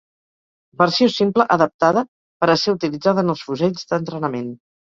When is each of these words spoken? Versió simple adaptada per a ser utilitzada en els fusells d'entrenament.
Versió 0.81 1.09
simple 1.15 1.45
adaptada 1.57 2.03
per 2.45 2.51
a 2.55 2.57
ser 2.63 2.75
utilitzada 2.81 3.27
en 3.27 3.37
els 3.37 3.47
fusells 3.51 3.89
d'entrenament. 3.95 4.53